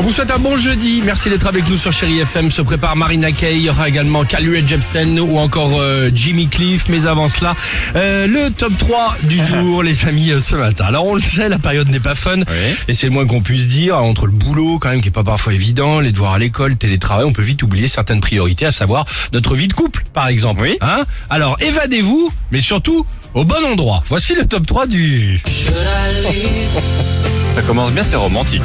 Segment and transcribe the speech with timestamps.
[0.00, 1.02] On vous souhaite un bon jeudi.
[1.04, 2.50] Merci d'être avec nous sur Chéri FM.
[2.50, 3.56] Se prépare Marina Kay.
[3.56, 6.86] Il y aura également Kaluet Jepsen ou encore euh, Jimmy Cliff.
[6.88, 7.54] Mais avant cela,
[7.96, 10.86] euh, le top 3 du jour, les familles, ce matin.
[10.86, 12.40] Alors on le sait, la période n'est pas fun.
[12.88, 13.98] Et c'est le moins qu'on puisse dire.
[13.98, 17.26] Entre le boulot, quand même, qui est pas parfois évident, les devoirs à l'école, télétravail,
[17.26, 19.04] on peut vite oublier certaines priorités, à savoir
[19.34, 20.62] notre vie de couple, par exemple.
[20.62, 20.78] Oui.
[20.80, 21.04] Hein?
[21.28, 23.04] Alors évadez-vous, mais surtout
[23.34, 24.02] au bon endroit.
[24.08, 25.42] Voici le top 3 du...
[27.54, 28.62] Ça commence bien, c'est romantique.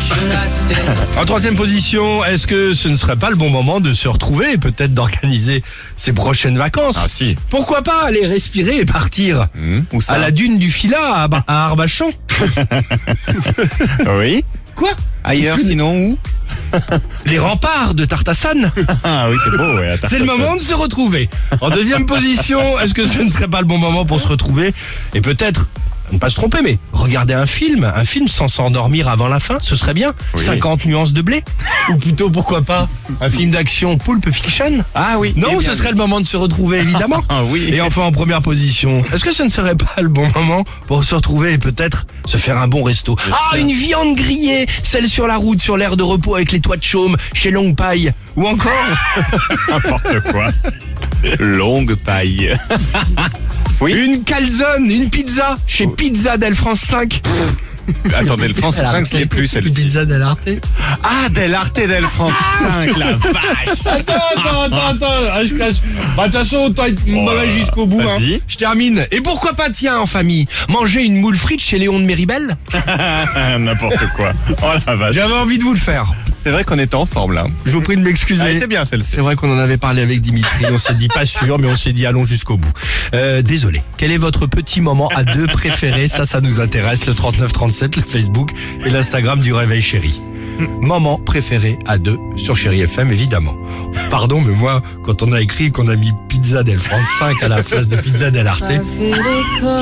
[1.18, 4.54] En troisième position, est-ce que ce ne serait pas le bon moment de se retrouver
[4.54, 5.64] et peut-être d'organiser
[5.98, 7.36] ses prochaines vacances Ah si.
[7.50, 11.28] Pourquoi pas aller respirer et partir Hmm, Où ça à la dune du Fila à,
[11.28, 12.12] Bar- à Arvachon
[14.20, 14.44] Oui.
[14.76, 14.92] Quoi
[15.24, 16.18] Ailleurs sinon où
[17.26, 18.72] Les remparts de Tartassane
[19.04, 19.96] Ah oui, c'est beau, ouais.
[20.10, 21.30] C'est le moment de se retrouver.
[21.62, 24.74] En deuxième position, est-ce que ce ne serait pas le bon moment pour se retrouver
[25.14, 25.68] et peut-être
[26.12, 29.58] ne pas se tromper, mais regarder un film, un film sans s'endormir avant la fin,
[29.62, 30.14] ce serait bien.
[30.36, 30.44] Oui.
[30.46, 31.44] 50 nuances de blé
[31.90, 32.88] Ou plutôt, pourquoi pas,
[33.22, 35.34] un film d'action Pulp Fiction Ah oui.
[35.36, 37.24] Non, eh bien ce serait le moment de se retrouver, évidemment.
[37.30, 37.70] Ah oui.
[37.74, 41.04] Et enfin, en première position, est-ce que ce ne serait pas le bon moment pour
[41.04, 43.16] se retrouver et peut-être se faire un bon resto?
[43.32, 46.78] Ah, une viande grillée, celle sur la route, sur l'air de repos avec les toits
[46.78, 48.12] de chaume, chez Longue Paille.
[48.38, 48.72] Ou encore,
[49.70, 50.48] N'importe quoi.
[51.40, 52.56] Longue paille.
[53.86, 53.94] Oui.
[54.06, 57.22] une calzone, une pizza, chez Pizza del France 5.
[58.18, 59.72] Attendez, le France 5, ce n'est plus celle-ci.
[59.84, 60.60] Pizza del Arte.
[61.04, 63.86] Ah, Del Arte del France 5, la vache.
[63.86, 65.30] Attends, attends, attends, attends.
[65.32, 65.76] Ah, je cache.
[66.18, 68.02] Bah, de toute façon, autant être mauvais jusqu'au bout.
[68.02, 68.18] Hein.
[68.18, 68.42] vas-y.
[68.48, 69.06] Je termine.
[69.12, 72.58] Et pourquoi pas, tiens, en famille, manger une moule frite chez Léon de Méribel?
[73.60, 74.32] N'importe quoi.
[74.64, 75.14] Oh la vache.
[75.16, 76.12] J'avais envie de vous le faire.
[76.46, 77.48] C'est vrai qu'on était en forme là.
[77.66, 78.44] Je vous prie de m'excuser.
[78.46, 79.10] Elle était bien celle-ci.
[79.16, 81.76] C'est vrai qu'on en avait parlé avec Dimitri, on s'est dit pas sûr, mais on
[81.76, 82.72] s'est dit allons jusqu'au bout.
[83.16, 83.82] Euh, désolé.
[83.98, 87.08] Quel est votre petit moment à deux préféré Ça, ça nous intéresse.
[87.08, 88.52] Le 3937, le Facebook
[88.86, 90.22] et l'Instagram du Réveil Chéri.
[90.82, 93.56] Moment préféré à deux sur Chéri FM, évidemment.
[94.12, 97.48] Pardon, mais moi, quand on a écrit qu'on a mis Pizza del France 5 à
[97.48, 99.14] la place de Pizza del Arte, J'étais